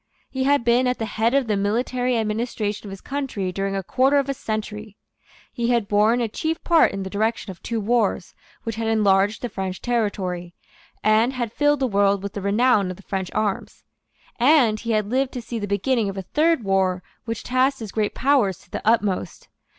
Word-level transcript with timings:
He 0.31 0.45
had 0.45 0.63
been 0.63 0.87
at 0.87 0.97
the 0.97 1.05
head 1.05 1.35
of 1.35 1.45
the 1.45 1.55
military 1.55 2.17
administration 2.17 2.87
of 2.87 2.89
his 2.89 3.01
country 3.01 3.51
during 3.51 3.75
a 3.75 3.83
quarter 3.83 4.17
of 4.17 4.29
a 4.29 4.33
century; 4.33 4.97
he 5.53 5.67
had 5.69 5.87
borne 5.87 6.21
a 6.21 6.27
chief 6.27 6.63
part 6.63 6.91
in 6.91 7.03
the 7.03 7.09
direction 7.11 7.51
of 7.51 7.61
two 7.61 7.79
wars 7.79 8.33
which 8.63 8.77
had 8.77 8.87
enlarged 8.87 9.43
the 9.43 9.47
French 9.49 9.79
territory, 9.79 10.55
and 11.03 11.33
had 11.33 11.53
filled 11.53 11.81
the 11.81 11.85
world 11.85 12.23
with 12.23 12.33
the 12.33 12.41
renown 12.41 12.89
of 12.89 12.97
the 12.97 13.03
French 13.03 13.29
arms; 13.35 13.83
and 14.39 14.79
he 14.79 14.89
had 14.93 15.05
lived 15.07 15.33
to 15.33 15.39
see 15.43 15.59
the 15.59 15.67
beginning 15.67 16.09
of 16.09 16.17
a 16.17 16.23
third 16.23 16.63
war 16.63 17.03
which 17.25 17.43
tasked 17.43 17.79
his 17.79 17.91
great 17.91 18.15
powers 18.15 18.57
to 18.57 18.71
the 18.71 18.81
utmost. 18.83 19.49